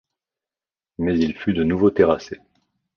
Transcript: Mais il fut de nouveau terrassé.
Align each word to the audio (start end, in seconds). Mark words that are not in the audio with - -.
Mais 0.97 1.15
il 1.19 1.35
fut 1.37 1.53
de 1.53 1.63
nouveau 1.63 1.91
terrassé. 1.91 2.39